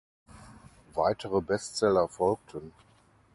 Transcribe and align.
Weitere 0.95 1.41
Bestseller 1.43 2.07
folgten. 2.07 2.73